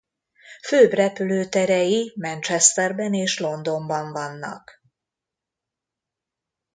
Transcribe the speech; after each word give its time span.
Főbb 0.63 0.91
repülőterei 0.91 2.13
Manchesterben 2.15 3.13
és 3.13 3.39
Londonban 3.39 4.11
vannak. 4.11 4.81